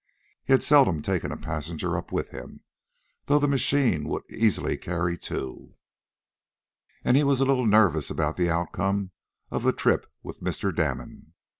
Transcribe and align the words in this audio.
He 0.43 0.51
had 0.51 0.63
seldom 0.63 1.03
taken 1.03 1.31
a 1.31 1.37
passenger 1.37 1.95
up 1.95 2.11
with 2.11 2.29
him, 2.31 2.61
though 3.25 3.37
the 3.37 3.47
machine 3.47 4.07
would 4.09 4.23
easily 4.31 4.75
carry 4.75 5.15
two, 5.15 5.75
and 7.03 7.15
he 7.15 7.23
was 7.23 7.39
a 7.39 7.45
little 7.45 7.67
nervous 7.67 8.09
about 8.09 8.35
the 8.35 8.49
outcome 8.49 9.11
of 9.51 9.61
the 9.61 9.71
trip 9.73 10.11
with 10.23 10.41
Mr. 10.41 10.75
Damon. 10.75 11.33